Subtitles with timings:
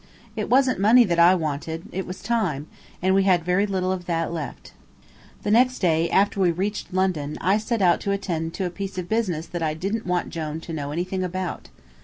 [0.35, 2.65] It wasn't money that I wanted; it was time,
[3.03, 4.71] and we had very little of that left.
[5.43, 8.97] The next day, after we reached London, I set out to attend to a piece
[8.97, 11.69] of business that I didn't want Jone to know anything about.